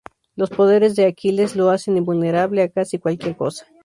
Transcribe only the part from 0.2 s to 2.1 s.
Los poderes de Aquiles lo hacen